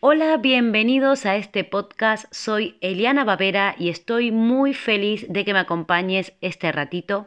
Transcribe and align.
Hola, 0.00 0.36
bienvenidos 0.36 1.26
a 1.26 1.34
este 1.34 1.64
podcast. 1.64 2.32
Soy 2.32 2.78
Eliana 2.80 3.24
Bavera 3.24 3.74
y 3.76 3.88
estoy 3.88 4.30
muy 4.30 4.72
feliz 4.72 5.26
de 5.28 5.44
que 5.44 5.52
me 5.52 5.58
acompañes 5.58 6.34
este 6.40 6.70
ratito. 6.70 7.26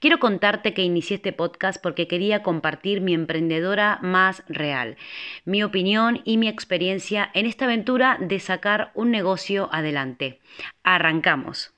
Quiero 0.00 0.18
contarte 0.18 0.74
que 0.74 0.82
inicié 0.82 1.16
este 1.16 1.32
podcast 1.32 1.82
porque 1.82 2.08
quería 2.08 2.42
compartir 2.42 3.00
mi 3.00 3.14
emprendedora 3.14 4.00
más 4.02 4.42
real, 4.48 4.98
mi 5.46 5.62
opinión 5.62 6.20
y 6.26 6.36
mi 6.36 6.46
experiencia 6.46 7.30
en 7.32 7.46
esta 7.46 7.64
aventura 7.64 8.18
de 8.20 8.38
sacar 8.38 8.90
un 8.92 9.10
negocio 9.10 9.70
adelante. 9.72 10.40
Arrancamos. 10.82 11.72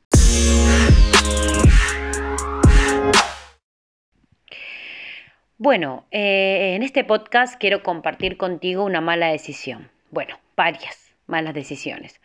Bueno, 5.57 6.05
eh, 6.11 6.73
en 6.75 6.83
este 6.83 7.05
podcast 7.05 7.61
quiero 7.61 7.85
compartir 7.85 8.37
contigo 8.37 8.83
una 8.85 9.01
mala 9.01 9.29
decisión 9.29 9.92
bueno, 10.13 10.39
varias 10.57 11.17
malas 11.27 11.55
decisiones. 11.55 12.21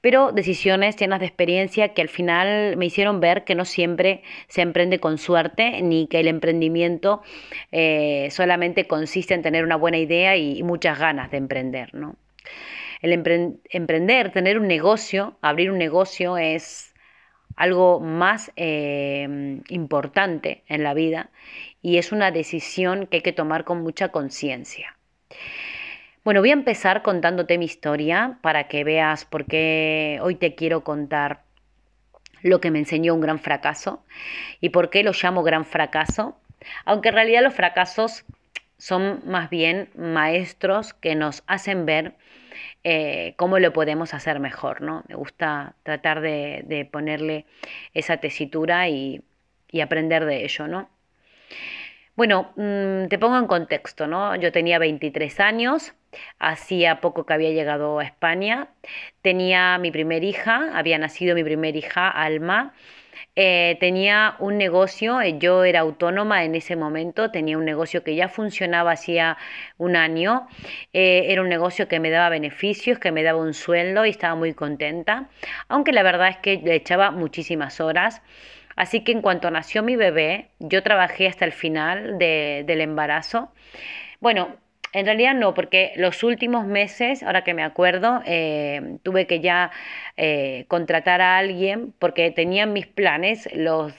Pero 0.00 0.30
decisiones 0.30 0.96
llenas 0.96 1.18
de 1.18 1.26
experiencia 1.26 1.94
que 1.94 2.02
al 2.02 2.08
final 2.08 2.76
me 2.76 2.86
hicieron 2.86 3.18
ver 3.18 3.42
que 3.44 3.56
no 3.56 3.64
siempre 3.64 4.22
se 4.46 4.60
emprende 4.60 5.00
con 5.00 5.18
suerte, 5.18 5.82
ni 5.82 6.06
que 6.06 6.20
el 6.20 6.28
emprendimiento 6.28 7.22
eh, 7.72 8.28
solamente 8.30 8.86
consiste 8.86 9.34
en 9.34 9.42
tener 9.42 9.64
una 9.64 9.76
buena 9.76 9.98
idea 9.98 10.36
y, 10.36 10.62
muchas 10.62 10.98
ganas 10.98 11.30
de 11.30 11.38
emprender. 11.38 11.94
¿no? 11.94 12.14
El 13.00 13.12
emprender, 13.12 14.30
tener 14.30 14.58
un 14.58 14.68
negocio, 14.68 15.38
abrir 15.40 15.70
un 15.70 15.78
negocio 15.78 16.36
es 16.36 16.94
algo 17.56 17.98
más 17.98 18.52
eh, 18.56 19.60
importante 19.70 20.62
en 20.68 20.82
la 20.82 20.92
vida 20.92 21.30
y 21.80 21.96
es 21.96 22.12
una 22.12 22.30
decisión 22.30 23.06
que 23.06 23.18
hay 23.18 23.22
que 23.22 23.32
tomar 23.32 23.64
con 23.64 23.82
mucha 23.82 24.10
conciencia. 24.10 24.96
Bueno, 26.26 26.40
voy 26.40 26.50
a 26.50 26.54
empezar 26.54 27.02
contándote 27.02 27.56
mi 27.56 27.66
historia 27.66 28.38
para 28.42 28.66
que 28.66 28.82
veas 28.82 29.24
por 29.24 29.44
qué 29.44 30.18
hoy 30.20 30.34
te 30.34 30.56
quiero 30.56 30.82
contar 30.82 31.44
lo 32.42 32.60
que 32.60 32.72
me 32.72 32.80
enseñó 32.80 33.14
un 33.14 33.20
gran 33.20 33.38
fracaso 33.38 34.04
y 34.60 34.70
por 34.70 34.90
qué 34.90 35.04
lo 35.04 35.12
llamo 35.12 35.44
gran 35.44 35.64
fracaso, 35.64 36.36
aunque 36.84 37.10
en 37.10 37.14
realidad 37.14 37.44
los 37.44 37.54
fracasos 37.54 38.24
son 38.76 39.22
más 39.24 39.50
bien 39.50 39.88
maestros 39.94 40.94
que 40.94 41.14
nos 41.14 41.44
hacen 41.46 41.86
ver 41.86 42.14
eh, 42.82 43.34
cómo 43.36 43.60
lo 43.60 43.72
podemos 43.72 44.12
hacer 44.12 44.40
mejor, 44.40 44.82
¿no? 44.82 45.04
Me 45.06 45.14
gusta 45.14 45.76
tratar 45.84 46.22
de, 46.22 46.88
ponerle 46.90 47.46
esa 47.94 48.16
tesitura 48.16 48.88
y, 48.88 49.22
y 49.70 49.80
aprender 49.80 50.24
de 50.24 50.44
ello, 50.44 50.66
¿no? 50.66 50.88
Bueno, 52.16 52.52
mm, 52.56 53.08
te 53.08 53.18
pongo 53.18 53.36
en 53.38 53.46
contexto, 53.46 54.06
¿no? 54.06 54.34
Yo 54.36 54.50
tenía 54.50 54.78
23 54.78 55.38
años, 55.38 55.92
hacía 56.38 57.00
poco 57.02 57.26
que 57.26 57.34
había 57.34 57.50
llegado 57.50 57.98
a 57.98 58.04
España, 58.04 58.68
tenía 59.20 59.76
mi 59.78 59.90
primer 59.90 60.24
hija, 60.24 60.70
había 60.74 60.96
nacido 60.98 61.34
mi 61.34 61.44
primer 61.44 61.76
hija, 61.76 62.08
Alma, 62.08 62.74
eh, 63.36 63.76
tenía 63.80 64.36
un 64.38 64.56
negocio, 64.58 65.20
eh, 65.20 65.38
yo 65.38 65.64
era 65.64 65.80
autónoma 65.80 66.44
en 66.44 66.54
ese 66.54 66.74
momento, 66.76 67.30
tenía 67.30 67.58
un 67.58 67.66
negocio 67.66 68.02
que 68.02 68.14
ya 68.14 68.28
funcionaba 68.28 68.92
hacía 68.92 69.36
un 69.78 69.94
año, 69.96 70.48
eh, 70.94 71.26
era 71.28 71.42
un 71.42 71.48
negocio 71.50 71.86
que 71.88 72.00
me 72.00 72.10
daba 72.10 72.30
beneficios, 72.30 72.98
que 72.98 73.12
me 73.12 73.22
daba 73.22 73.40
un 73.40 73.52
sueldo 73.54 74.06
y 74.06 74.10
estaba 74.10 74.34
muy 74.36 74.54
contenta, 74.54 75.28
aunque 75.68 75.92
la 75.92 76.02
verdad 76.02 76.28
es 76.30 76.38
que 76.38 76.56
le 76.64 76.74
echaba 76.76 77.10
muchísimas 77.10 77.80
horas. 77.80 78.22
Así 78.76 79.00
que 79.00 79.12
en 79.12 79.22
cuanto 79.22 79.50
nació 79.50 79.82
mi 79.82 79.96
bebé, 79.96 80.50
yo 80.58 80.82
trabajé 80.82 81.26
hasta 81.26 81.44
el 81.44 81.52
final 81.52 82.18
del 82.18 82.80
embarazo. 82.80 83.50
Bueno, 84.20 84.56
en 84.92 85.06
realidad 85.06 85.34
no, 85.34 85.54
porque 85.54 85.92
los 85.96 86.22
últimos 86.22 86.66
meses, 86.66 87.22
ahora 87.22 87.42
que 87.42 87.54
me 87.54 87.62
acuerdo, 87.62 88.22
eh, 88.26 88.98
tuve 89.02 89.26
que 89.26 89.40
ya 89.40 89.70
eh, 90.16 90.66
contratar 90.68 91.20
a 91.20 91.38
alguien 91.38 91.92
porque 91.98 92.30
tenía 92.30 92.66
mis 92.66 92.86
planes 92.86 93.48
los, 93.54 93.94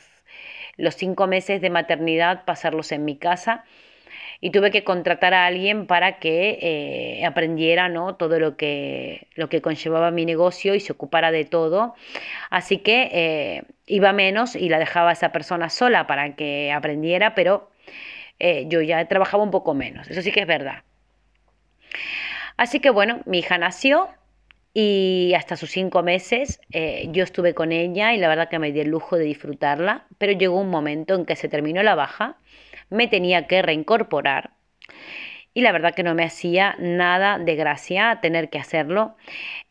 los 0.78 0.96
cinco 0.96 1.28
meses 1.28 1.60
de 1.62 1.70
maternidad 1.70 2.46
pasarlos 2.46 2.92
en 2.92 3.04
mi 3.04 3.18
casa 3.18 3.66
y 4.40 4.52
tuve 4.52 4.72
que 4.72 4.84
contratar 4.84 5.34
a 5.34 5.46
alguien 5.46 5.88
para 5.88 6.20
que 6.20 6.60
eh, 6.62 7.26
aprendiera 7.26 7.90
¿no? 7.90 8.16
todo 8.16 8.40
lo 8.40 8.56
que, 8.56 9.28
lo 9.36 9.50
que 9.50 9.62
conllevaba 9.62 10.12
mi 10.12 10.26
negocio 10.26 10.76
y 10.76 10.80
se 10.80 10.94
ocupara 10.94 11.32
de 11.32 11.46
todo. 11.46 11.96
Así 12.50 12.78
que 12.80 13.10
eh, 13.12 13.64
iba 13.88 14.14
menos 14.14 14.56
y 14.56 14.70
la 14.70 14.80
dejaba 14.80 15.10
a 15.10 15.14
esa 15.14 15.32
persona 15.32 15.70
sola 15.70 16.08
para 16.08 16.36
que 16.36 16.72
aprendiera, 16.72 17.34
pero 17.34 17.70
eh, 18.40 18.66
yo 18.68 18.82
ya 18.82 19.04
trabajaba 19.08 19.44
un 19.44 19.52
poco 19.52 19.74
menos, 19.74 20.08
eso 20.10 20.22
sí 20.22 20.32
que 20.32 20.42
es 20.42 20.48
verdad. 20.48 20.84
Así 22.58 22.80
que 22.80 22.90
bueno, 22.90 23.22
mi 23.26 23.40
hija 23.40 23.58
nació 23.58 24.10
y 24.74 25.34
hasta 25.36 25.58
sus 25.58 25.72
cinco 25.72 26.04
meses 26.04 26.60
yo 26.70 27.24
estuve 27.24 27.56
con 27.56 27.72
ella 27.72 28.14
y 28.14 28.18
la 28.18 28.28
verdad 28.28 28.50
que 28.50 28.60
me 28.60 28.72
di 28.72 28.82
el 28.82 28.90
lujo 28.90 29.16
de 29.16 29.26
disfrutarla, 29.26 30.06
pero 30.20 30.34
llegó 30.34 30.60
un 30.60 30.70
momento 30.70 31.16
en 31.16 31.26
que 31.26 31.36
se 31.36 31.50
terminó 31.50 31.82
la 31.82 31.96
baja 31.96 32.38
me 32.90 33.08
tenía 33.08 33.48
que 33.48 33.62
reincorporar 33.62 34.52
y 35.58 35.62
la 35.62 35.72
verdad 35.72 35.96
que 35.96 36.04
no 36.04 36.14
me 36.14 36.24
hacía 36.24 36.76
nada 36.78 37.40
de 37.40 37.56
gracia 37.56 38.20
tener 38.22 38.52
que 38.52 38.60
hacerlo, 38.60 39.16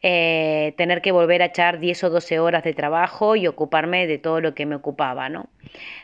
eh, 0.02 0.74
tener 0.76 1.00
que 1.00 1.12
volver 1.12 1.42
a 1.42 1.44
echar 1.44 1.78
10 1.78 2.02
o 2.02 2.10
12 2.10 2.40
horas 2.40 2.64
de 2.64 2.74
trabajo 2.74 3.36
y 3.36 3.46
ocuparme 3.46 4.08
de 4.08 4.18
todo 4.18 4.40
lo 4.40 4.52
que 4.52 4.66
me 4.66 4.74
ocupaba, 4.74 5.28
¿no? 5.28 5.48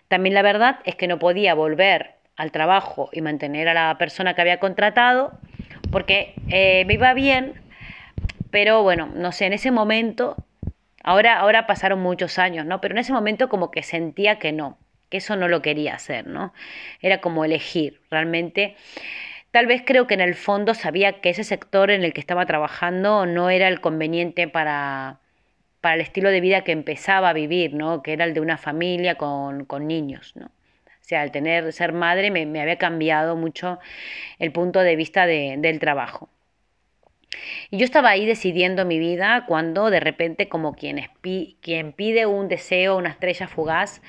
También 0.06 0.34
la 0.34 0.43
verdad 0.43 0.78
es 0.84 0.95
que 0.95 1.09
no 1.09 1.19
podía 1.19 1.55
volver 1.55 2.15
al 2.37 2.53
trabajo 2.53 3.11
y 3.12 3.23
mantener 3.23 3.69
a 3.69 3.75
la 3.75 3.99
persona 3.99 4.34
que 4.34 4.43
había 4.43 4.61
contratado 4.61 5.33
porque 5.91 6.34
eh, 6.49 6.84
me 6.87 6.94
iba 6.94 7.12
bien, 7.12 7.55
pero 8.53 8.84
bueno, 8.84 9.11
no 9.12 9.33
sé, 9.33 9.47
en 9.47 9.53
ese 9.53 9.73
momento, 9.73 10.37
ahora, 11.03 11.41
ahora 11.41 11.67
pasaron 11.67 11.99
muchos 11.99 12.39
años, 12.39 12.67
¿no? 12.67 12.81
Pero 12.81 12.94
en 12.94 12.99
ese 12.99 13.12
momento 13.12 13.49
como 13.49 13.73
que 13.73 13.83
sentía 13.83 14.39
que 14.39 14.53
no, 14.53 14.79
que 15.12 15.19
eso 15.19 15.37
no 15.37 15.47
lo 15.47 15.61
quería 15.61 15.95
hacer, 15.95 16.27
¿no? 16.27 16.55
Era 17.03 17.21
como 17.21 17.45
elegir, 17.45 18.00
realmente. 18.11 18.77
Tal 19.50 19.67
vez 19.67 19.83
creo 19.84 20.06
que 20.06 20.15
en 20.15 20.23
el 20.23 20.34
fondo 20.34 20.73
sabía 20.73 21.21
que 21.21 21.28
ese 21.28 21.45
sector 21.45 21.91
en 21.91 22.03
el 22.03 22.15
que 22.15 22.21
estaba 22.21 22.47
trabajando 22.47 23.27
no 23.27 23.50
era 23.50 23.69
el 23.69 23.83
conveniente 23.83 24.49
para, 24.49 25.21
para 25.83 25.97
el 25.97 26.00
estilo 26.00 26.31
de 26.31 26.41
vida 26.41 26.65
que 26.65 26.73
empezaba 26.73 27.28
a 27.28 27.33
vivir, 27.34 27.75
¿no? 27.75 28.03
Que 28.03 28.15
era 28.15 28.25
el 28.25 28.33
de 28.33 28.41
una 28.41 28.56
familia 28.56 29.17
con, 29.17 29.67
niños, 29.87 30.33
¿no? 30.34 30.47
O 30.47 31.05
sea, 31.05 31.21
al 31.21 31.31
tener, 31.31 31.71
ser 31.75 31.93
madre 31.93 32.31
me, 32.31 32.59
había 32.62 32.79
cambiado 32.79 33.37
mucho 33.37 33.81
el 34.39 34.50
punto 34.50 34.81
de 34.81 34.97
vista 34.97 35.27
del 35.27 35.79
trabajo. 35.79 36.31
Y 37.70 37.78
yo 37.78 37.84
estaba 37.84 38.10
ahí 38.10 38.26
decidiendo 38.26 38.84
mi 38.84 38.98
vida 38.98 39.44
cuando 39.47 39.91
de 39.91 40.00
repente 40.00 40.48
como 40.48 40.75
quien, 40.75 41.09
quien 41.60 41.93
pide 41.93 42.26
un 42.26 42.48
deseo, 42.48 42.97
una 42.97 43.10
estrella 43.10 43.48
fugaz, 43.48 44.03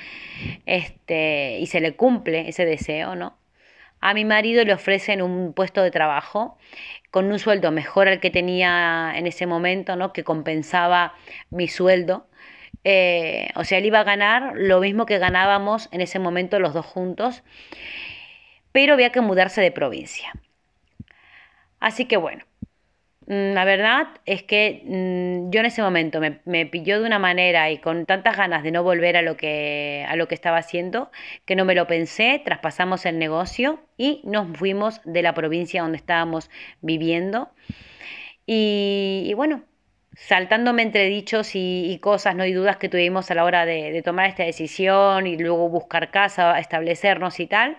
este, 0.66 1.60
y 1.60 1.68
se 1.68 1.80
le 1.80 1.96
cumple 1.96 2.50
ese 2.50 2.66
deseo, 2.66 3.16
¿no? 3.16 3.38
A 4.02 4.14
mi 4.14 4.26
marido 4.26 4.66
le 4.66 4.74
ofrecen 4.74 5.22
un 5.22 5.54
puesto 5.54 5.82
de 5.82 5.92
trabajo 5.92 6.58
con 7.10 7.32
un 7.32 7.40
sueldo 7.40 7.72
mejor 7.72 8.10
al 8.10 8.20
que 8.20 8.32
tenía 8.32 9.14
en 9.16 9.28
ese 9.28 9.46
momento, 9.46 9.96
¿no? 9.96 10.12
Que 10.12 10.26
compensaba 10.26 11.14
mi 11.50 11.70
sueldo. 11.70 12.28
Eh, 12.84 13.50
o 13.56 13.64
sea, 13.64 13.78
él 13.78 13.86
iba 13.86 14.02
a 14.02 14.04
ganar 14.04 14.54
lo 14.56 14.82
mismo 14.82 15.06
que 15.06 15.20
ganábamos 15.20 15.88
en 15.92 16.02
ese 16.02 16.20
momento 16.20 16.60
los 16.60 16.74
dos 16.74 16.86
juntos, 16.86 17.44
pero 18.74 18.94
había 18.94 19.12
que 19.12 19.22
mudarse 19.22 19.62
de 19.62 19.72
provincia. 19.72 20.34
Así 21.80 22.06
que 22.06 22.18
bueno, 22.18 22.46
la 23.28 23.64
verdad 23.64 24.08
es 24.26 24.44
que 24.44 24.82
mm, 24.86 25.50
yo 25.52 25.62
en 25.62 25.66
ese 25.66 25.82
momento 25.82 26.20
me, 26.20 26.66
pilló 26.66 27.00
de 27.00 27.06
una 27.06 27.20
manera 27.20 27.72
y 27.72 27.78
con 27.78 28.06
tantas 28.06 28.36
ganas 28.36 28.64
de 28.64 28.72
no 28.72 28.84
volver 28.84 29.18
a 29.18 29.22
lo 29.22 29.38
que, 29.38 30.06
a 30.08 30.16
lo 30.16 30.28
que 30.28 30.36
estaba 30.36 30.58
haciendo 30.58 31.12
que 31.46 31.56
no 31.56 31.66
me 31.66 31.76
lo 31.76 31.88
pensé, 31.88 32.42
traspasamos 32.44 33.06
el 33.06 33.20
negocio 33.20 33.80
y 33.98 34.22
nos 34.26 34.58
fuimos 34.58 35.02
de 35.06 35.22
la 35.22 35.34
provincia 35.34 35.82
donde 35.82 35.98
estábamos 35.98 36.50
viviendo. 36.82 37.50
Y, 38.46 39.32
bueno, 39.36 39.64
saltándome 40.16 40.82
entre 40.82 41.06
dichos 41.06 41.52
y, 41.54 41.98
cosas, 42.02 42.36
no 42.36 42.44
hay 42.44 42.54
dudas 42.54 42.78
que 42.78 42.90
tuvimos 42.90 43.32
a 43.32 43.36
la 43.36 43.46
hora 43.46 43.66
de 43.66 44.02
tomar 44.04 44.28
esta 44.30 44.44
decisión 44.44 45.28
y 45.28 45.38
luego 45.38 45.70
buscar 45.70 46.12
casa, 46.12 46.60
establecernos 46.60 47.40
y 47.40 47.48
tal 47.48 47.78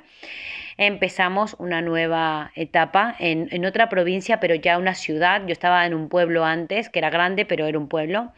empezamos 0.77 1.57
una 1.59 1.83
nueva 1.83 2.53
etapa 2.55 3.15
en, 3.19 3.65
otra 3.65 3.89
provincia, 3.89 4.41
pero 4.41 4.55
ya 4.55 4.79
una 4.79 4.95
ciudad. 4.95 5.43
Yo 5.47 5.53
estaba 5.53 5.87
en 5.87 5.95
un 5.95 6.09
pueblo 6.09 6.45
antes, 6.45 6.89
que 6.89 6.99
era 6.99 7.11
grande, 7.11 7.45
pero 7.45 7.67
era 7.67 7.79
un 7.79 7.89
pueblo. 7.89 8.33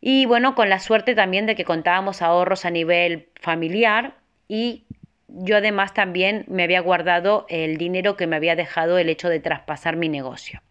Y 0.00 0.26
bueno, 0.26 0.54
con 0.54 0.68
la 0.68 0.78
suerte 0.78 1.14
también 1.14 1.46
de 1.46 1.54
que 1.54 1.64
contábamos 1.64 2.22
ahorros 2.22 2.64
a 2.64 2.70
nivel 2.70 3.28
familiar 3.40 4.14
y 4.46 4.84
yo 5.28 5.56
además 5.56 5.92
también 5.92 6.44
me 6.48 6.62
había 6.62 6.80
guardado 6.80 7.46
el 7.48 7.76
dinero 7.76 8.16
que 8.16 8.26
me 8.26 8.36
había 8.36 8.56
dejado 8.56 8.98
el 8.98 9.08
hecho 9.08 9.28
de 9.28 9.40
traspasar 9.40 9.96
mi 9.96 10.08
negocio. 10.08 10.62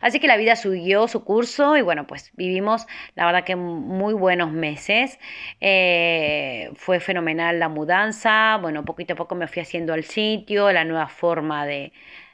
Así 0.00 0.20
que 0.20 0.26
la 0.26 0.36
vida 0.36 0.56
siguió 0.56 1.08
su 1.08 1.24
curso 1.24 1.76
y 1.76 1.82
bueno, 1.82 2.06
pues 2.06 2.32
vivimos 2.34 2.86
la 3.14 3.26
verdad 3.26 3.44
que 3.44 3.56
muy 3.56 4.14
buenos 4.14 4.52
meses. 4.52 5.18
Eh, 5.60 6.70
fue 6.76 7.00
fenomenal 7.00 7.58
la 7.58 7.68
mudanza, 7.68 8.58
bueno, 8.60 8.84
poquito 8.84 9.14
a 9.14 9.16
poco 9.16 9.34
me 9.34 9.46
fui 9.48 9.62
haciendo 9.62 9.92
al 9.92 10.04
sitio, 10.04 10.72
la 10.72 10.84
nueva 10.84 11.08
forma 11.08 11.66
de, 11.66 11.92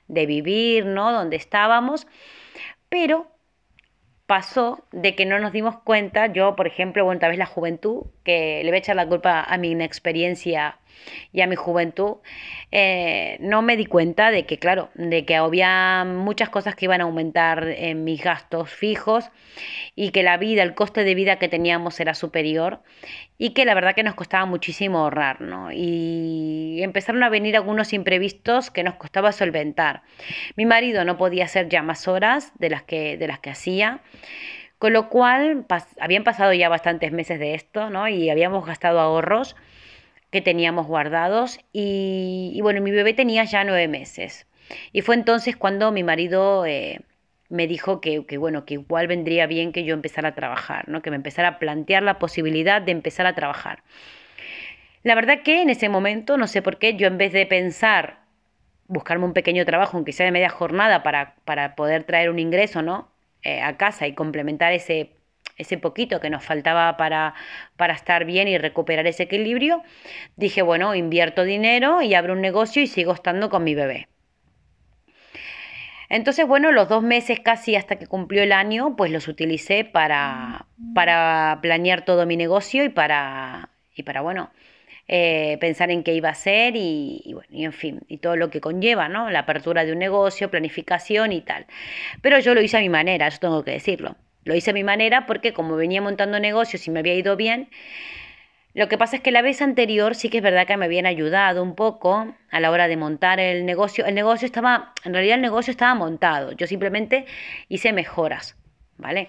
de 0.08 0.26
vivir, 0.26 0.86
¿no? 0.86 1.12
Donde 1.12 1.36
estábamos, 1.36 2.06
pero 2.88 3.28
pasó 4.26 4.86
de 4.92 5.16
que 5.16 5.26
no 5.26 5.38
nos 5.40 5.52
dimos 5.52 5.78
cuenta, 5.80 6.26
yo 6.28 6.54
por 6.56 6.66
ejemplo, 6.66 7.04
bueno, 7.04 7.20
tal 7.20 7.30
vez 7.30 7.38
la 7.38 7.46
juventud, 7.46 8.04
que 8.24 8.62
le 8.62 8.70
voy 8.70 8.76
a 8.76 8.78
echar 8.78 8.96
la 8.96 9.08
culpa 9.08 9.42
a 9.42 9.58
mi 9.58 9.72
inexperiencia 9.72 10.79
y 11.32 11.40
a 11.40 11.46
mi 11.46 11.56
juventud, 11.56 12.16
eh, 12.72 13.36
no 13.40 13.62
me 13.62 13.76
di 13.76 13.86
cuenta 13.86 14.30
de 14.30 14.46
que, 14.46 14.58
claro, 14.58 14.90
de 14.94 15.24
que 15.24 15.36
había 15.36 16.04
muchas 16.04 16.48
cosas 16.48 16.74
que 16.74 16.86
iban 16.86 17.00
a 17.00 17.04
aumentar 17.04 17.66
en 17.68 18.04
mis 18.04 18.22
gastos 18.22 18.70
fijos 18.70 19.30
y 19.94 20.10
que 20.10 20.22
la 20.22 20.36
vida, 20.36 20.62
el 20.62 20.74
coste 20.74 21.04
de 21.04 21.14
vida 21.14 21.38
que 21.38 21.48
teníamos 21.48 22.00
era 22.00 22.14
superior 22.14 22.80
y 23.38 23.50
que 23.50 23.64
la 23.64 23.74
verdad 23.74 23.94
que 23.94 24.02
nos 24.02 24.14
costaba 24.14 24.44
muchísimo 24.46 24.98
ahorrar, 24.98 25.40
¿no? 25.40 25.70
Y 25.72 26.80
empezaron 26.82 27.22
a 27.22 27.28
venir 27.28 27.56
algunos 27.56 27.92
imprevistos 27.92 28.70
que 28.70 28.82
nos 28.82 28.94
costaba 28.94 29.32
solventar. 29.32 30.02
Mi 30.56 30.66
marido 30.66 31.04
no 31.04 31.16
podía 31.16 31.44
hacer 31.44 31.68
ya 31.68 31.82
más 31.82 32.06
horas 32.08 32.52
de 32.58 32.70
las 32.70 32.82
que, 32.82 33.16
de 33.16 33.26
las 33.26 33.40
que 33.40 33.50
hacía. 33.50 34.00
Con 34.78 34.94
lo 34.94 35.10
cual, 35.10 35.66
habían 36.00 36.24
pasado 36.24 36.54
ya 36.54 36.70
bastantes 36.70 37.12
meses 37.12 37.38
de 37.38 37.54
esto, 37.54 37.90
¿no? 37.90 38.08
Y 38.08 38.30
habíamos 38.30 38.64
gastado 38.64 38.98
ahorros 38.98 39.54
que 40.30 40.40
teníamos 40.40 40.86
guardados 40.86 41.58
y, 41.72 42.58
bueno, 42.62 42.80
mi 42.80 42.90
bebé 42.90 43.14
tenía 43.14 43.44
ya 43.44 43.64
nueve 43.64 43.88
meses. 43.88 44.46
Y 44.92 45.02
fue 45.02 45.16
entonces 45.16 45.56
cuando 45.56 45.90
mi 45.90 46.04
marido 46.04 46.64
eh, 46.66 47.00
me 47.48 47.66
dijo 47.66 48.00
que, 48.00 48.24
que, 48.26 48.38
bueno, 48.38 48.64
que 48.64 48.74
igual 48.74 49.08
vendría 49.08 49.46
bien 49.46 49.72
que 49.72 49.84
yo 49.84 49.94
empezara 49.94 50.28
a 50.28 50.34
trabajar, 50.34 50.88
¿no? 50.88 51.02
que 51.02 51.10
me 51.10 51.16
empezara 51.16 51.48
a 51.48 51.58
plantear 51.58 52.02
la 52.02 52.18
posibilidad 52.18 52.80
de 52.80 52.92
empezar 52.92 53.26
a 53.26 53.34
trabajar. 53.34 53.82
La 55.02 55.14
verdad 55.14 55.42
que 55.42 55.62
en 55.62 55.70
ese 55.70 55.88
momento, 55.88 56.36
no 56.36 56.46
sé 56.46 56.62
por 56.62 56.78
qué, 56.78 56.94
yo 56.94 57.06
en 57.06 57.18
vez 57.18 57.32
de 57.32 57.46
pensar 57.46 58.20
buscarme 58.86 59.24
un 59.24 59.32
pequeño 59.32 59.64
trabajo, 59.64 59.96
aunque 59.96 60.12
sea 60.12 60.26
de 60.26 60.32
media 60.32 60.50
jornada, 60.50 61.02
para, 61.02 61.36
para 61.44 61.74
poder 61.76 62.04
traer 62.04 62.28
un 62.28 62.38
ingreso 62.38 62.82
¿no? 62.82 63.08
Eh, 63.42 63.60
a 63.62 63.76
casa 63.76 64.06
y 64.06 64.14
complementar 64.14 64.72
ese 64.72 65.12
ese 65.60 65.78
poquito 65.78 66.20
que 66.20 66.30
nos 66.30 66.44
faltaba 66.44 66.96
para, 66.96 67.34
para 67.76 67.94
estar 67.94 68.24
bien 68.24 68.48
y 68.48 68.58
recuperar 68.58 69.06
ese 69.06 69.24
equilibrio, 69.24 69.82
dije, 70.36 70.62
bueno, 70.62 70.94
invierto 70.94 71.44
dinero 71.44 72.02
y 72.02 72.14
abro 72.14 72.32
un 72.34 72.40
negocio 72.40 72.82
y 72.82 72.86
sigo 72.86 73.12
estando 73.12 73.50
con 73.50 73.64
mi 73.64 73.74
bebé. 73.74 74.08
Entonces, 76.10 76.46
bueno, 76.46 76.72
los 76.72 76.88
dos 76.88 77.04
meses 77.04 77.38
casi 77.38 77.76
hasta 77.76 77.96
que 77.96 78.08
cumplió 78.08 78.42
el 78.42 78.52
año, 78.52 78.96
pues 78.96 79.12
los 79.12 79.28
utilicé 79.28 79.84
para, 79.84 80.66
para 80.92 81.60
planear 81.62 82.04
todo 82.04 82.26
mi 82.26 82.36
negocio 82.36 82.82
y 82.84 82.88
para, 82.88 83.70
y 83.94 84.02
para 84.02 84.20
bueno, 84.20 84.50
eh, 85.06 85.56
pensar 85.60 85.90
en 85.92 86.02
qué 86.02 86.14
iba 86.14 86.28
a 86.28 86.32
hacer 86.32 86.74
y, 86.76 87.22
y, 87.24 87.34
bueno, 87.34 87.48
y 87.50 87.64
en 87.64 87.72
fin, 87.72 88.00
y 88.08 88.18
todo 88.18 88.36
lo 88.36 88.50
que 88.50 88.60
conlleva, 88.60 89.08
¿no? 89.08 89.30
La 89.30 89.40
apertura 89.40 89.84
de 89.84 89.92
un 89.92 89.98
negocio, 90.00 90.50
planificación 90.50 91.32
y 91.32 91.42
tal. 91.42 91.66
Pero 92.22 92.40
yo 92.40 92.54
lo 92.54 92.62
hice 92.62 92.78
a 92.78 92.80
mi 92.80 92.88
manera, 92.88 93.28
eso 93.28 93.38
tengo 93.40 93.64
que 93.64 93.72
decirlo. 93.72 94.16
Lo 94.44 94.54
hice 94.54 94.70
a 94.70 94.74
mi 94.74 94.84
manera 94.84 95.26
porque 95.26 95.52
como 95.52 95.76
venía 95.76 96.00
montando 96.00 96.40
negocios 96.40 96.86
y 96.86 96.90
me 96.90 97.00
había 97.00 97.14
ido 97.14 97.36
bien, 97.36 97.68
lo 98.72 98.88
que 98.88 98.96
pasa 98.96 99.16
es 99.16 99.22
que 99.22 99.32
la 99.32 99.42
vez 99.42 99.62
anterior 99.62 100.14
sí 100.14 100.28
que 100.28 100.38
es 100.38 100.42
verdad 100.42 100.66
que 100.66 100.76
me 100.76 100.84
habían 100.84 101.06
ayudado 101.06 101.62
un 101.62 101.74
poco 101.74 102.34
a 102.50 102.60
la 102.60 102.70
hora 102.70 102.86
de 102.86 102.96
montar 102.96 103.40
el 103.40 103.66
negocio. 103.66 104.06
El 104.06 104.14
negocio 104.14 104.46
estaba, 104.46 104.94
en 105.04 105.12
realidad 105.12 105.36
el 105.36 105.42
negocio 105.42 105.72
estaba 105.72 105.94
montado, 105.94 106.52
yo 106.52 106.66
simplemente 106.68 107.26
hice 107.68 107.92
mejoras, 107.92 108.56
¿vale? 108.96 109.28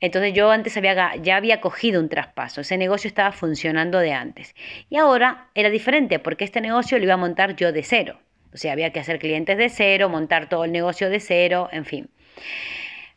Entonces 0.00 0.34
yo 0.34 0.50
antes 0.50 0.76
había, 0.76 1.16
ya 1.16 1.36
había 1.36 1.62
cogido 1.62 1.98
un 2.00 2.10
traspaso, 2.10 2.60
ese 2.60 2.76
negocio 2.76 3.08
estaba 3.08 3.32
funcionando 3.32 3.98
de 3.98 4.12
antes. 4.12 4.54
Y 4.90 4.98
ahora 4.98 5.48
era 5.54 5.70
diferente 5.70 6.18
porque 6.18 6.44
este 6.44 6.60
negocio 6.60 6.98
lo 6.98 7.04
iba 7.04 7.14
a 7.14 7.16
montar 7.16 7.56
yo 7.56 7.72
de 7.72 7.82
cero. 7.82 8.20
O 8.52 8.58
sea, 8.58 8.72
había 8.72 8.90
que 8.90 9.00
hacer 9.00 9.18
clientes 9.18 9.56
de 9.56 9.70
cero, 9.70 10.10
montar 10.10 10.50
todo 10.50 10.64
el 10.64 10.72
negocio 10.72 11.08
de 11.08 11.20
cero, 11.20 11.70
en 11.72 11.86
fin. 11.86 12.10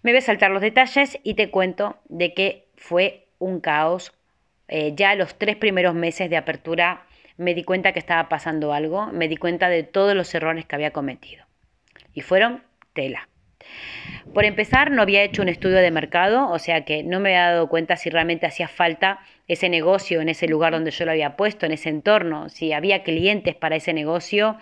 Me 0.08 0.14
voy 0.14 0.20
a 0.20 0.22
saltar 0.22 0.52
los 0.52 0.62
detalles 0.62 1.20
y 1.22 1.34
te 1.34 1.50
cuento 1.50 1.98
de 2.08 2.34
que 2.34 2.70
fue 2.78 3.28
un 3.40 3.60
caos. 3.60 4.14
Eh, 4.70 4.94
ya 4.96 5.14
los 5.16 5.38
tres 5.38 5.58
primeros 5.58 5.96
meses 5.96 6.30
de 6.30 6.38
apertura 6.38 7.06
me 7.36 7.54
di 7.54 7.66
cuenta 7.66 7.92
que 7.92 8.00
estaba 8.00 8.30
pasando 8.30 8.72
algo, 8.72 9.08
me 9.08 9.28
di 9.28 9.36
cuenta 9.36 9.68
de 9.68 9.84
todos 9.84 10.16
los 10.16 10.34
errores 10.34 10.64
que 10.64 10.76
había 10.76 10.92
cometido. 10.92 11.44
Y 12.14 12.22
fueron 12.22 12.64
tela. 12.94 13.28
Por 14.34 14.46
empezar, 14.46 14.92
no 14.92 15.02
había 15.02 15.24
hecho 15.24 15.42
un 15.42 15.50
estudio 15.50 15.76
de 15.76 15.92
mercado, 15.92 16.50
o 16.52 16.58
sea 16.58 16.86
que 16.86 17.04
no 17.04 17.20
me 17.20 17.36
había 17.36 17.52
dado 17.52 17.68
cuenta 17.68 17.98
si 17.98 18.10
realmente 18.10 18.46
hacía 18.46 18.70
falta 18.70 19.20
ese 19.50 19.68
negocio 19.68 20.22
en 20.22 20.30
ese 20.30 20.48
lugar 20.48 20.72
donde 20.72 20.92
yo 20.92 21.04
lo 21.04 21.12
había 21.12 21.36
puesto, 21.36 21.66
en 21.66 21.74
ese 21.74 21.90
entorno, 21.90 22.48
si 22.48 22.72
había 22.72 23.04
clientes 23.04 23.56
para 23.56 23.76
ese 23.76 23.92
negocio. 23.92 24.56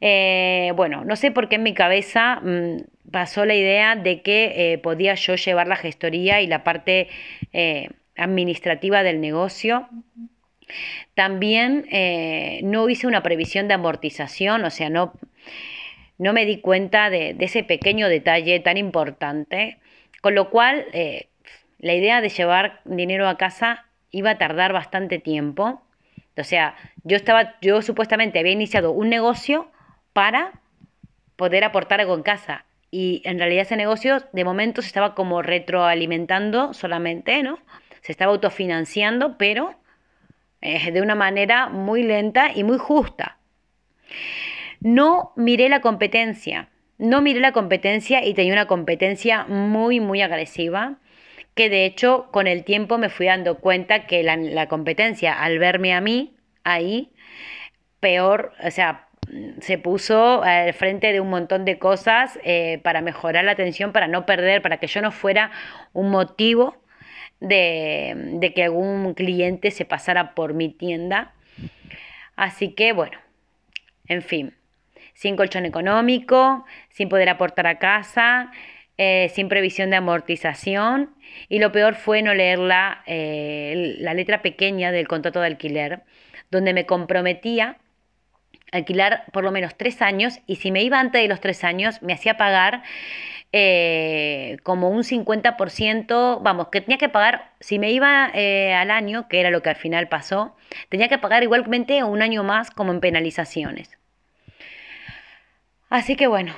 Eh, 0.00 0.72
bueno, 0.76 1.04
no 1.04 1.16
sé 1.16 1.30
por 1.30 1.48
qué 1.48 1.56
en 1.56 1.64
mi 1.64 1.74
cabeza 1.74 2.40
mm, 2.40 3.10
pasó 3.10 3.44
la 3.44 3.54
idea 3.54 3.96
de 3.96 4.22
que 4.22 4.72
eh, 4.72 4.78
podía 4.78 5.14
yo 5.14 5.34
llevar 5.34 5.66
la 5.66 5.76
gestoría 5.76 6.40
y 6.40 6.46
la 6.46 6.62
parte 6.62 7.08
eh, 7.52 7.90
administrativa 8.16 9.02
del 9.02 9.20
negocio. 9.20 9.88
También 11.14 11.86
no 12.62 12.88
hice 12.90 13.06
una 13.06 13.22
previsión 13.22 13.68
de 13.68 13.74
amortización, 13.74 14.64
o 14.64 14.70
sea, 14.70 14.90
no, 14.90 15.14
no 16.18 16.34
me 16.34 16.44
di 16.44 16.60
cuenta 16.60 17.08
de, 17.08 17.32
de, 17.32 17.44
ese 17.46 17.64
pequeño 17.64 18.08
detalle 18.08 18.60
tan 18.60 18.76
importante, 18.76 19.78
con 20.20 20.34
lo 20.34 20.50
cual 20.50 20.84
la 21.78 21.94
idea 21.94 22.20
de 22.20 22.28
llevar 22.28 22.82
dinero 22.84 23.28
a 23.28 23.38
casa 23.38 23.86
iba 24.10 24.32
a 24.32 24.38
tardar 24.38 24.74
bastante 24.74 25.18
tiempo. 25.18 25.80
O 26.36 26.44
sea, 26.44 26.76
yo 27.02 27.16
estaba, 27.16 27.54
yo 27.62 27.80
supuestamente 27.80 28.38
había 28.38 28.52
iniciado 28.52 28.92
un 28.92 29.08
negocio 29.08 29.70
para 30.18 30.60
poder 31.36 31.62
aportar 31.62 32.00
algo 32.00 32.16
en 32.16 32.24
casa. 32.24 32.64
Y 32.90 33.22
en 33.24 33.38
realidad 33.38 33.62
ese 33.62 33.76
negocio 33.76 34.18
de 34.32 34.44
momento 34.44 34.82
se 34.82 34.88
estaba 34.88 35.14
como 35.14 35.42
retroalimentando 35.42 36.74
solamente, 36.74 37.44
¿no? 37.44 37.60
Se 38.00 38.10
estaba 38.10 38.32
autofinanciando, 38.32 39.38
pero 39.38 39.76
eh, 40.60 40.90
de 40.90 41.02
una 41.02 41.14
manera 41.14 41.68
muy 41.68 42.02
lenta 42.02 42.50
y 42.52 42.64
muy 42.64 42.78
justa. 42.78 43.38
No 44.80 45.30
miré 45.36 45.68
la 45.68 45.82
competencia, 45.82 46.68
no 46.98 47.22
miré 47.22 47.38
la 47.38 47.52
competencia 47.52 48.24
y 48.24 48.34
tenía 48.34 48.54
una 48.54 48.66
competencia 48.66 49.44
muy, 49.44 50.00
muy 50.00 50.20
agresiva, 50.20 50.96
que 51.54 51.70
de 51.70 51.86
hecho 51.86 52.26
con 52.32 52.48
el 52.48 52.64
tiempo 52.64 52.98
me 52.98 53.08
fui 53.08 53.26
dando 53.26 53.58
cuenta 53.58 54.08
que 54.08 54.24
la, 54.24 54.36
la 54.36 54.66
competencia 54.66 55.40
al 55.40 55.60
verme 55.60 55.94
a 55.94 56.00
mí 56.00 56.34
ahí, 56.64 57.12
peor, 58.00 58.54
o 58.64 58.72
sea, 58.72 59.07
se 59.60 59.78
puso 59.78 60.42
al 60.42 60.72
frente 60.74 61.12
de 61.12 61.20
un 61.20 61.30
montón 61.30 61.64
de 61.64 61.78
cosas 61.78 62.38
eh, 62.44 62.80
para 62.82 63.00
mejorar 63.00 63.44
la 63.44 63.52
atención, 63.52 63.92
para 63.92 64.08
no 64.08 64.26
perder, 64.26 64.62
para 64.62 64.78
que 64.78 64.86
yo 64.86 65.02
no 65.02 65.12
fuera 65.12 65.50
un 65.92 66.10
motivo 66.10 66.76
de, 67.40 68.52
que 68.54 68.64
algún 68.64 69.14
cliente 69.14 69.70
se 69.70 69.84
pasara 69.84 70.34
por 70.34 70.54
mi 70.54 70.68
tienda. 70.70 71.32
Así 72.36 72.72
que 72.72 72.92
bueno, 72.92 73.18
en 74.06 74.22
fin, 74.22 74.54
sin 75.14 75.36
colchón 75.36 75.66
económico, 75.66 76.64
sin 76.90 77.08
poder 77.08 77.28
aportar 77.28 77.66
a 77.66 77.78
casa, 77.78 78.50
eh, 78.96 79.30
sin 79.34 79.48
previsión 79.48 79.90
de 79.90 79.96
amortización 79.96 81.14
y 81.48 81.58
lo 81.58 81.70
peor 81.70 81.94
fue 81.94 82.22
no 82.22 82.34
leer 82.34 82.58
la, 82.58 83.02
eh, 83.06 83.96
la 83.98 84.14
letra 84.14 84.42
pequeña 84.42 84.90
del 84.90 85.06
contrato 85.06 85.40
de 85.40 85.46
alquiler, 85.46 86.02
donde 86.50 86.72
me 86.72 86.86
comprometía 86.86 87.78
alquilar 88.72 89.24
por 89.32 89.44
lo 89.44 89.50
menos 89.50 89.76
tres 89.76 90.02
años 90.02 90.40
y 90.46 90.56
si 90.56 90.70
me 90.70 90.82
iba 90.82 91.00
antes 91.00 91.22
de 91.22 91.28
los 91.28 91.40
tres 91.40 91.64
años 91.64 92.02
me 92.02 92.12
hacía 92.12 92.36
pagar 92.36 92.82
eh, 93.52 94.58
como 94.62 94.90
un 94.90 95.04
50%, 95.04 96.42
vamos, 96.42 96.68
que 96.68 96.82
tenía 96.82 96.98
que 96.98 97.08
pagar, 97.08 97.52
si 97.60 97.78
me 97.78 97.90
iba 97.92 98.30
eh, 98.34 98.74
al 98.74 98.90
año, 98.90 99.26
que 99.28 99.40
era 99.40 99.50
lo 99.50 99.62
que 99.62 99.70
al 99.70 99.76
final 99.76 100.08
pasó, 100.08 100.54
tenía 100.90 101.08
que 101.08 101.16
pagar 101.16 101.42
igualmente 101.42 102.04
un 102.04 102.20
año 102.20 102.44
más 102.44 102.70
como 102.70 102.92
en 102.92 103.00
penalizaciones. 103.00 103.96
Así 105.88 106.16
que 106.16 106.26
bueno, 106.26 106.54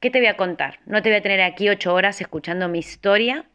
¿qué 0.00 0.10
te 0.10 0.18
voy 0.18 0.28
a 0.28 0.36
contar? 0.36 0.78
No 0.84 1.00
te 1.00 1.08
voy 1.08 1.18
a 1.18 1.22
tener 1.22 1.40
aquí 1.40 1.70
ocho 1.70 1.94
horas 1.94 2.20
escuchando 2.20 2.68
mi 2.68 2.80
historia, 2.80 3.46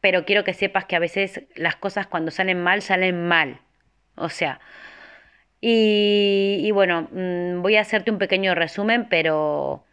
pero 0.00 0.24
quiero 0.24 0.44
que 0.44 0.54
sepas 0.54 0.84
que 0.84 0.94
a 0.94 1.00
veces 1.00 1.42
las 1.56 1.74
cosas 1.74 2.06
cuando 2.06 2.30
salen 2.30 2.62
mal, 2.62 2.80
salen 2.82 3.26
mal. 3.26 3.58
O 4.14 4.28
sea, 4.28 4.60
y, 5.60 6.70
bueno, 6.72 7.08
mm, 7.12 7.62
voy 7.62 7.76
a 7.76 7.80
hacerte 7.80 8.10
un 8.10 8.18
pequeño 8.18 8.54
resumen, 8.54 9.08
pero, 9.08 9.84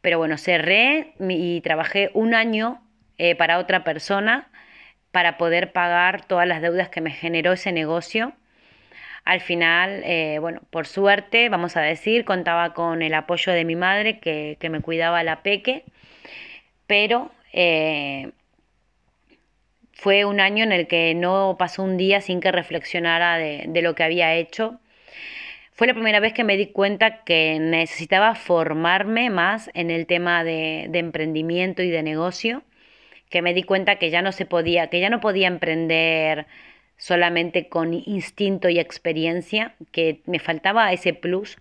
pero 0.00 0.18
bueno, 0.18 0.38
cerré 0.38 1.14
y 1.18 1.60
trabajé 1.62 2.10
un 2.14 2.34
año 2.34 2.80
eh, 3.18 3.34
para 3.34 3.58
otra 3.58 3.84
persona 3.84 4.48
para 5.10 5.38
poder 5.38 5.72
pagar 5.72 6.26
todas 6.26 6.46
las 6.46 6.60
deudas 6.62 6.90
que 6.90 7.00
me 7.00 7.10
generó 7.10 7.52
ese 7.52 7.72
negocio. 7.72 8.34
Al 9.24 9.40
final, 9.40 10.02
eh, 10.04 10.38
bueno, 10.40 10.60
por 10.70 10.86
suerte, 10.86 11.48
vamos 11.48 11.76
a 11.76 11.80
decir, 11.80 12.24
contaba 12.24 12.74
con 12.74 13.02
el 13.02 13.14
apoyo 13.14 13.52
de 13.52 13.64
mi 13.64 13.76
madre 13.76 14.20
que, 14.20 14.58
me 14.70 14.80
cuidaba 14.80 15.22
la 15.24 15.42
peque, 15.42 15.84
pero 16.86 17.32
eh, 17.52 18.32
fue 19.96 20.26
un 20.26 20.40
año 20.40 20.62
en 20.62 20.72
el 20.72 20.86
que 20.88 21.14
no 21.14 21.56
pasó 21.58 21.82
un 21.82 21.96
día 21.96 22.20
sin 22.20 22.40
que 22.40 22.52
reflexionara 22.52 23.38
de, 23.38 23.82
lo 23.82 23.94
que 23.94 24.04
había 24.04 24.34
hecho. 24.34 24.78
fue 25.72 25.86
la 25.86 25.94
primera 25.94 26.20
vez 26.20 26.34
que 26.34 26.44
me 26.44 26.56
di 26.58 26.66
cuenta 26.66 27.24
que 27.24 27.58
necesitaba 27.58 28.34
formarme 28.34 29.30
más 29.30 29.70
en 29.74 29.90
el 29.90 30.06
tema 30.06 30.44
de, 30.44 30.86
de 30.90 30.98
emprendimiento 30.98 31.82
y 31.82 31.90
de 31.90 32.02
negocio, 32.02 32.62
que 33.30 33.42
me 33.42 33.54
di 33.54 33.62
cuenta 33.62 33.96
que 33.98 34.10
ya 34.10 34.22
no 34.22 34.32
se 34.32 34.46
podía, 34.46 34.88
que 34.88 35.00
ya 35.00 35.10
no 35.10 35.20
podía 35.20 35.48
emprender 35.48 36.46
solamente 36.98 37.68
con 37.68 37.94
instinto 37.94 38.68
y 38.68 38.78
experiencia, 38.78 39.76
que 39.92 40.20
me 40.26 40.40
faltaba 40.40 40.92
ese 40.92 41.14
plus. 41.14 41.56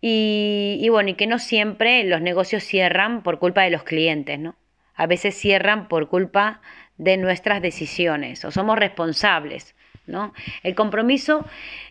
Y, 0.00 0.78
y, 0.80 0.88
bueno, 0.88 1.10
y 1.10 1.14
que 1.14 1.26
no 1.28 1.38
siempre 1.38 2.04
los 2.04 2.20
negocios 2.20 2.64
cierran 2.64 3.22
por 3.22 3.38
culpa 3.38 3.62
de 3.62 3.70
los 3.70 3.84
clientes, 3.84 4.38
¿no? 4.38 4.56
A 4.96 5.06
veces 5.06 5.34
cierran 5.36 5.88
por 5.88 6.08
culpa 6.08 6.60
de 6.98 7.16
nuestras 7.16 7.62
decisiones 7.62 8.44
o 8.44 8.50
somos 8.50 8.78
responsables, 8.78 9.74
¿no? 10.06 10.32
El 10.62 10.74
compromiso 10.74 11.44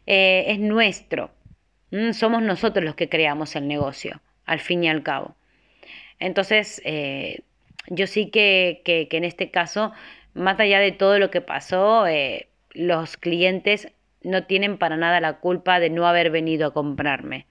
eh, 0.07 0.45
es 0.47 0.59
nuestro, 0.59 1.31
somos 2.13 2.41
nosotros 2.41 2.83
los 2.83 2.95
que 2.95 3.09
creamos 3.09 3.55
el 3.55 3.67
negocio, 3.67 4.21
al 4.45 4.59
fin 4.59 4.83
y 4.83 4.89
al 4.89 5.03
cabo. 5.03 5.35
Entonces, 6.19 6.81
eh, 6.85 7.41
yo 7.87 8.07
sí 8.07 8.29
que, 8.29 8.81
que, 8.83 9.07
en 9.11 9.23
este 9.23 9.51
caso, 9.51 9.91
más 10.33 10.59
allá 10.59 10.79
de 10.79 10.91
todo 10.91 11.19
lo 11.19 11.29
que 11.29 11.41
pasó, 11.41 12.07
eh, 12.07 12.47
los 12.71 13.17
clientes 13.17 13.89
no 14.21 14.45
tienen 14.45 14.77
para 14.77 14.97
nada 14.97 15.21
la 15.21 15.39
culpa 15.39 15.79
de 15.79 15.89
no 15.89 16.07
haber 16.07 16.31
venido 16.31 16.67
a 16.67 16.73
comprarme, 16.73 17.45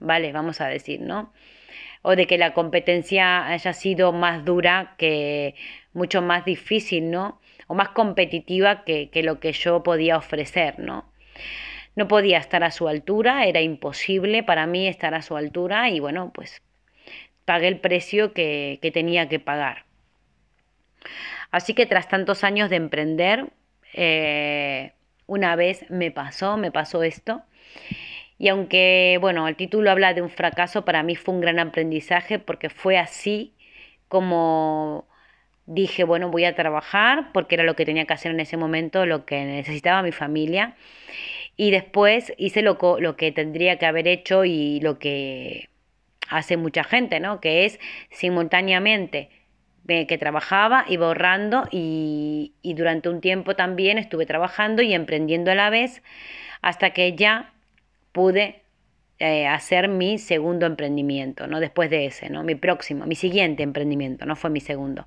¿vale? 0.00 0.32
Vamos 0.32 0.60
a 0.60 0.68
decir, 0.68 1.00
¿no? 1.00 1.32
O 2.02 2.16
de 2.16 2.26
que 2.26 2.38
la 2.38 2.54
competencia 2.54 3.46
haya 3.46 3.72
sido 3.72 4.12
más 4.12 4.44
dura, 4.44 4.94
que 4.98 5.54
mucho 5.92 6.22
más 6.22 6.44
difícil, 6.44 7.10
¿no? 7.10 7.40
O 7.66 7.74
más 7.74 7.90
competitiva 7.90 8.84
que, 8.84 9.10
que 9.10 9.22
lo 9.22 9.40
que 9.40 9.52
yo 9.52 9.82
podía 9.82 10.16
ofrecer, 10.16 10.78
¿no? 10.78 11.10
No 11.96 12.06
podía 12.08 12.38
estar 12.38 12.62
a 12.62 12.70
su 12.70 12.88
altura, 12.88 13.46
era 13.46 13.60
imposible 13.60 14.42
para 14.42 14.66
mí 14.66 14.86
estar 14.86 15.14
a 15.14 15.22
su 15.22 15.36
altura 15.36 15.90
y 15.90 16.00
bueno, 16.00 16.30
pues 16.32 16.62
pagué 17.44 17.68
el 17.68 17.80
precio 17.80 18.32
que, 18.32 18.78
que 18.80 18.90
tenía 18.90 19.28
que 19.28 19.40
pagar. 19.40 19.84
Así 21.50 21.74
que 21.74 21.86
tras 21.86 22.08
tantos 22.08 22.44
años 22.44 22.70
de 22.70 22.76
emprender, 22.76 23.48
eh, 23.94 24.92
una 25.26 25.56
vez 25.56 25.90
me 25.90 26.10
pasó, 26.10 26.56
me 26.56 26.70
pasó 26.70 27.02
esto. 27.02 27.42
Y 28.38 28.48
aunque, 28.48 29.18
bueno, 29.20 29.48
el 29.48 29.56
título 29.56 29.90
habla 29.90 30.14
de 30.14 30.22
un 30.22 30.30
fracaso, 30.30 30.84
para 30.84 31.02
mí 31.02 31.16
fue 31.16 31.34
un 31.34 31.40
gran 31.40 31.58
aprendizaje 31.58 32.38
porque 32.38 32.70
fue 32.70 32.96
así 32.98 33.54
como 34.08 35.06
dije, 35.66 36.04
bueno, 36.04 36.30
voy 36.30 36.44
a 36.44 36.54
trabajar 36.54 37.30
porque 37.32 37.56
era 37.56 37.64
lo 37.64 37.76
que 37.76 37.84
tenía 37.84 38.06
que 38.06 38.14
hacer 38.14 38.32
en 38.32 38.40
ese 38.40 38.56
momento, 38.56 39.06
lo 39.06 39.26
que 39.26 39.44
necesitaba 39.44 40.02
mi 40.02 40.12
familia. 40.12 40.76
Y 41.56 41.70
después 41.70 42.32
hice 42.38 42.62
lo, 42.62 42.78
lo 43.00 43.16
que 43.16 43.32
tendría 43.32 43.78
que 43.78 43.86
haber 43.86 44.08
hecho 44.08 44.44
y 44.44 44.80
lo 44.80 44.98
que 44.98 45.68
hace 46.28 46.56
mucha 46.56 46.84
gente, 46.84 47.20
¿no? 47.20 47.40
Que 47.40 47.64
es 47.66 47.78
simultáneamente 48.10 49.30
que 49.86 50.18
trabajaba, 50.18 50.84
iba 50.88 51.06
ahorrando 51.06 51.64
y, 51.70 52.52
y, 52.60 52.74
durante 52.74 53.08
un 53.08 53.22
tiempo 53.22 53.56
también 53.56 53.96
estuve 53.96 54.26
trabajando 54.26 54.82
y 54.82 54.92
emprendiendo 54.92 55.50
a 55.50 55.54
la 55.54 55.70
vez 55.70 56.02
hasta 56.60 56.90
que 56.90 57.16
ya 57.16 57.54
pude 58.12 58.62
eh, 59.18 59.46
hacer 59.46 59.88
mi 59.88 60.18
segundo 60.18 60.66
emprendimiento, 60.66 61.46
¿no? 61.46 61.60
Después 61.60 61.90
de 61.90 62.06
ese, 62.06 62.30
¿no? 62.30 62.44
Mi 62.44 62.54
próximo, 62.54 63.06
mi 63.06 63.14
siguiente 63.14 63.62
emprendimiento, 63.62 64.26
no 64.26 64.36
fue 64.36 64.50
mi 64.50 64.60
segundo. 64.60 65.06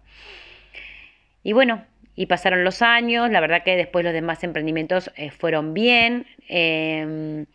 Y 1.43 1.53
bueno, 1.53 1.85
y 2.15 2.25
pasaron 2.25 2.63
los 2.63 2.81
años, 2.81 3.31
la 3.31 3.39
verdad 3.39 3.63
que 3.63 3.75
después 3.75 4.03
los 4.03 4.13
demás 4.13 4.43
emprendimientos 4.43 5.11
eh, 5.15 5.31
fueron 5.31 5.73
bien. 5.73 6.27
Eh, 6.49 7.45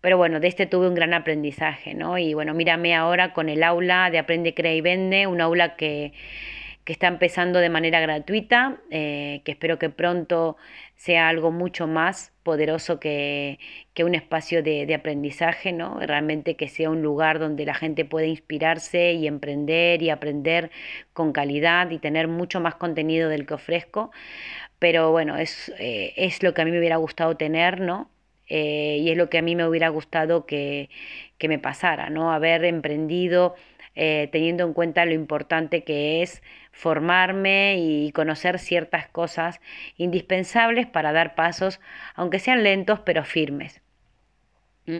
pero 0.00 0.16
bueno, 0.16 0.40
de 0.40 0.48
este 0.48 0.66
tuve 0.66 0.88
un 0.88 0.94
gran 0.94 1.12
aprendizaje, 1.12 1.94
¿no? 1.94 2.18
Y 2.18 2.34
bueno, 2.34 2.54
mírame 2.54 2.94
ahora 2.94 3.32
con 3.32 3.48
el 3.48 3.62
aula 3.62 4.10
de 4.10 4.18
Aprende, 4.18 4.54
Crea 4.54 4.74
y 4.74 4.80
Vende, 4.80 5.26
un 5.26 5.40
aula 5.40 5.74
que, 5.74 6.12
que 6.88 6.94
está 6.94 7.06
empezando 7.06 7.58
de 7.58 7.68
manera 7.68 8.00
gratuita, 8.00 8.80
eh, 8.90 9.42
que 9.44 9.52
espero 9.52 9.78
que 9.78 9.90
pronto 9.90 10.56
sea 10.94 11.28
algo 11.28 11.50
mucho 11.50 11.86
más 11.86 12.32
poderoso 12.42 12.98
que, 12.98 13.58
que 13.92 14.04
un 14.04 14.14
espacio 14.14 14.62
de, 14.62 14.86
de, 14.86 14.94
aprendizaje, 14.94 15.72
¿no? 15.74 16.00
Realmente 16.00 16.56
que 16.56 16.66
sea 16.66 16.88
un 16.88 17.02
lugar 17.02 17.40
donde 17.40 17.66
la 17.66 17.74
gente 17.74 18.06
pueda 18.06 18.26
inspirarse 18.26 19.12
y 19.12 19.26
emprender 19.26 20.00
y 20.02 20.08
aprender 20.08 20.70
con 21.12 21.32
calidad 21.32 21.90
y 21.90 21.98
tener 21.98 22.26
mucho 22.26 22.58
más 22.58 22.76
contenido 22.76 23.28
del 23.28 23.44
que 23.44 23.52
ofrezco. 23.52 24.10
Pero 24.78 25.10
bueno, 25.12 25.36
es, 25.36 25.70
eh, 25.78 26.14
es 26.16 26.42
lo 26.42 26.54
que 26.54 26.62
a 26.62 26.64
mí 26.64 26.70
me 26.70 26.78
hubiera 26.78 26.96
gustado 26.96 27.36
tener, 27.36 27.82
¿no? 27.82 28.10
Eh, 28.48 28.96
y 29.02 29.10
es 29.10 29.16
lo 29.18 29.28
que 29.28 29.36
a 29.36 29.42
mí 29.42 29.54
me 29.56 29.68
hubiera 29.68 29.90
gustado 29.90 30.46
que, 30.46 30.88
que 31.36 31.48
me 31.48 31.58
pasara, 31.58 32.08
¿no? 32.08 32.32
Haber 32.32 32.64
emprendido 32.64 33.56
eh, 34.00 34.28
teniendo 34.30 34.64
en 34.64 34.74
cuenta 34.74 35.04
lo 35.04 35.12
importante 35.12 35.82
que 35.82 36.22
es 36.22 36.40
formarme 36.70 37.78
y 37.78 38.12
conocer 38.12 38.60
ciertas 38.60 39.08
cosas 39.08 39.60
indispensables 39.96 40.86
para 40.86 41.12
dar 41.12 41.34
pasos, 41.34 41.80
aunque 42.14 42.38
sean 42.38 42.62
lentos 42.62 43.00
pero 43.00 43.24
firmes. 43.24 43.80
¿Mm? 44.86 44.98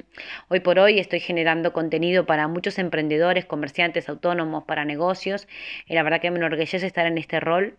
Hoy 0.49 0.61
por 0.61 0.81
hoy 0.81 0.99
estoy 0.99 1.21
generando 1.21 1.73
contenido 1.73 2.27
para 2.27 2.49
muchos 2.49 2.77
emprendedores, 2.81 3.47
comerciantes, 3.47 4.09
autónomos, 4.09 4.65
para 4.65 4.85
negocios 4.85 5.47
y 5.87 5.95
la 5.95 6.03
verdad 6.03 6.21
que 6.21 6.33
me 6.33 6.39
enorgullece 6.39 6.85
estar 6.85 7.07
en 7.07 7.19
este 7.19 7.39
rol 7.39 7.77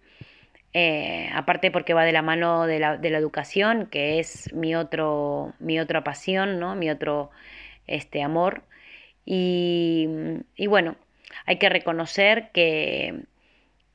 eh, 0.73 1.29
aparte 1.33 1.69
porque 1.69 1.93
va 1.93 2.05
de 2.05 2.13
la 2.13 2.21
mano 2.21 2.65
de 2.65 2.79
la, 2.79 2.95
de 2.97 3.09
la, 3.09 3.17
educación, 3.17 3.87
que 3.87 4.19
es 4.19 4.53
mi, 4.53 4.73
otro, 4.75 5.53
mi 5.59 5.79
otra 5.81 6.03
pasión, 6.05 6.59
¿no? 6.59 6.75
mi 6.75 6.89
otro 6.89 7.31
este, 7.87 8.21
amor. 8.23 8.63
Y, 9.25 10.07
y 10.55 10.67
bueno, 10.67 10.95
hay 11.49 11.57
que 11.57 11.67
reconocer 11.67 12.51
que, 12.53 13.23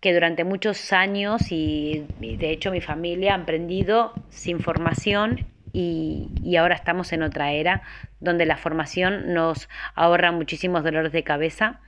que 0.01 0.13
durante 0.13 0.43
muchos 0.43 0.93
años 0.93 1.53
y, 1.53 2.05
de 2.19 2.51
hecho 2.51 2.73
mi 2.73 2.81
familia 2.81 3.33
ha 3.33 3.37
emprendido 3.37 4.13
sin 4.29 4.59
formación 4.59 5.47
y, 5.73 6.31
y, 6.43 6.57
ahora 6.57 6.75
estamos 6.75 7.13
en 7.13 7.23
otra 7.23 7.53
era 7.53 7.83
donde 8.19 8.45
la 8.45 8.57
formación 8.57 9.33
nos 9.33 9.69
ahorra 9.95 10.33
muchísimos 10.33 10.83
dolores 10.83 11.13
de 11.13 11.23
cabeza 11.23 11.81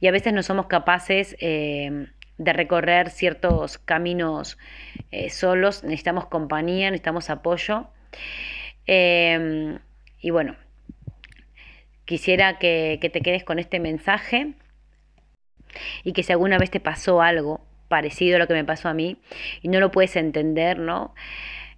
y 0.00 0.06
a 0.06 0.12
veces 0.12 0.32
no 0.32 0.42
somos 0.42 0.66
capaces 0.66 1.36
eh, 1.40 2.06
de 2.38 2.52
recorrer 2.54 3.10
ciertos 3.10 3.76
caminos 3.76 4.56
eh, 5.10 5.28
solos, 5.28 5.84
necesitamos 5.84 6.24
compañía, 6.26 6.90
necesitamos 6.90 7.28
apoyo. 7.28 7.88
Eh, 8.86 9.78
y 10.20 10.30
bueno, 10.30 10.56
quisiera 12.06 12.58
que, 12.58 12.98
que, 13.02 13.10
te 13.10 13.20
quedes 13.20 13.44
con 13.44 13.58
este 13.58 13.78
mensaje 13.78 14.54
y 16.04 16.12
que 16.12 16.22
si 16.22 16.32
alguna 16.32 16.58
vez 16.58 16.70
te 16.70 16.80
pasó 16.80 17.22
algo 17.22 17.60
parecido 17.88 18.36
a 18.36 18.38
lo 18.38 18.46
que 18.46 18.54
me 18.54 18.64
pasó 18.64 18.88
a 18.88 18.94
mí 18.94 19.18
y 19.62 19.68
no 19.68 19.80
lo 19.80 19.90
puedes 19.90 20.16
entender, 20.16 20.78
¿no? 20.78 21.14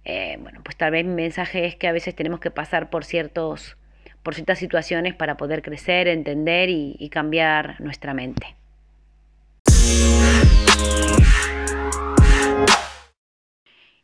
Eh, 0.05 0.37
bueno, 0.39 0.61
pues 0.63 0.75
tal 0.75 0.91
vez 0.91 1.05
mi 1.05 1.13
mensaje 1.13 1.65
es 1.65 1.75
que 1.75 1.87
a 1.87 1.91
veces 1.91 2.15
tenemos 2.15 2.39
que 2.39 2.51
pasar 2.51 2.89
por 2.89 3.05
ciertos 3.05 3.75
por 4.23 4.35
ciertas 4.35 4.59
situaciones 4.59 5.15
para 5.15 5.37
poder 5.37 5.61
crecer, 5.61 6.07
entender 6.07 6.69
y, 6.69 6.97
y 6.99 7.09
cambiar 7.09 7.79
nuestra 7.79 8.13
mente. 8.13 8.55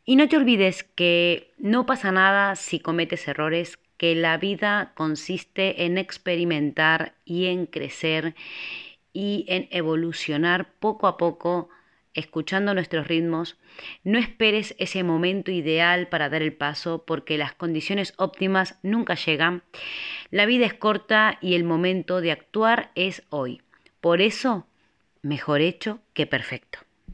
Y 0.08 0.16
no 0.16 0.28
te 0.28 0.36
olvides 0.36 0.84
que 0.84 1.52
no 1.58 1.84
pasa 1.84 2.12
nada 2.12 2.54
si 2.54 2.78
cometes 2.78 3.26
errores, 3.26 3.78
que 3.96 4.14
la 4.14 4.38
vida 4.38 4.92
consiste 4.94 5.84
en 5.84 5.98
experimentar 5.98 7.14
y 7.24 7.46
en 7.46 7.66
crecer 7.66 8.34
y 9.16 9.46
en 9.48 9.66
evolucionar 9.70 10.74
poco 10.78 11.06
a 11.06 11.16
poco, 11.16 11.70
escuchando 12.12 12.74
nuestros 12.74 13.08
ritmos. 13.08 13.56
No 14.04 14.18
esperes 14.18 14.74
ese 14.78 15.04
momento 15.04 15.50
ideal 15.50 16.08
para 16.08 16.28
dar 16.28 16.42
el 16.42 16.52
paso 16.52 17.04
porque 17.06 17.38
las 17.38 17.54
condiciones 17.54 18.12
óptimas 18.18 18.78
nunca 18.82 19.14
llegan. 19.14 19.62
La 20.30 20.44
vida 20.44 20.66
es 20.66 20.74
corta 20.74 21.38
y 21.40 21.54
el 21.54 21.64
momento 21.64 22.20
de 22.20 22.30
actuar 22.30 22.90
es 22.94 23.22
hoy. 23.30 23.62
Por 24.02 24.20
eso, 24.20 24.66
mejor 25.22 25.62
hecho 25.62 26.00
que 26.12 26.26
perfecto. 26.26 26.85